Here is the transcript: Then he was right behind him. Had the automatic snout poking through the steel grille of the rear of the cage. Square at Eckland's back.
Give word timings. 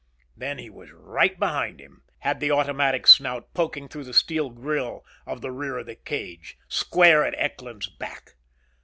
Then 0.35 0.57
he 0.57 0.71
was 0.71 0.89
right 0.91 1.37
behind 1.37 1.79
him. 1.79 2.01
Had 2.21 2.39
the 2.39 2.49
automatic 2.49 3.05
snout 3.05 3.53
poking 3.53 3.87
through 3.87 4.05
the 4.05 4.15
steel 4.15 4.49
grille 4.49 5.05
of 5.27 5.41
the 5.41 5.51
rear 5.51 5.77
of 5.77 5.85
the 5.85 5.93
cage. 5.95 6.57
Square 6.67 7.23
at 7.25 7.35
Eckland's 7.37 7.85
back. 7.87 8.33